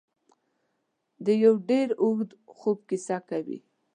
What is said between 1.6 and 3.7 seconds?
ډېر اوږده خوب کیسه کوي.